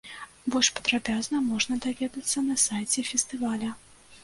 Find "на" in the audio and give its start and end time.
2.49-2.59